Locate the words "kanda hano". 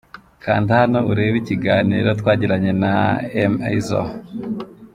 0.43-0.99